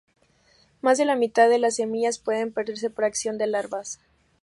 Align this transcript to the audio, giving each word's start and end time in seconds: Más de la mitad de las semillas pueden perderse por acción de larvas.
Más 0.81 0.97
de 0.97 1.05
la 1.05 1.15
mitad 1.15 1.47
de 1.47 1.59
las 1.59 1.75
semillas 1.75 2.17
pueden 2.17 2.51
perderse 2.51 2.89
por 2.89 3.03
acción 3.03 3.37
de 3.37 3.45
larvas. 3.45 3.99